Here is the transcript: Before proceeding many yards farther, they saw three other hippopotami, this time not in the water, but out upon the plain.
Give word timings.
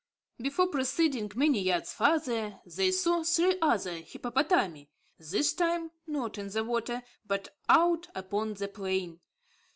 Before 0.39 0.65
proceeding 0.67 1.31
many 1.35 1.61
yards 1.61 1.93
farther, 1.93 2.59
they 2.65 2.89
saw 2.89 3.23
three 3.23 3.57
other 3.61 3.99
hippopotami, 3.99 4.89
this 5.19 5.53
time 5.53 5.91
not 6.07 6.39
in 6.39 6.49
the 6.49 6.63
water, 6.63 7.03
but 7.27 7.55
out 7.69 8.07
upon 8.15 8.55
the 8.55 8.67
plain. 8.67 9.19